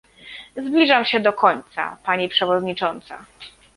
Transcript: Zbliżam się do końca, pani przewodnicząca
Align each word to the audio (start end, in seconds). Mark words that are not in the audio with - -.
Zbliżam 0.57 1.05
się 1.05 1.19
do 1.19 1.33
końca, 1.33 1.97
pani 2.03 2.29
przewodnicząca 2.29 3.25